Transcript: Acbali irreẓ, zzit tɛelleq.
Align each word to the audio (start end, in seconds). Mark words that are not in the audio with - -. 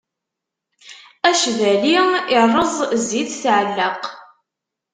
Acbali 1.29 1.95
irreẓ, 2.33 2.73
zzit 3.01 3.29
tɛelleq. 3.43 4.03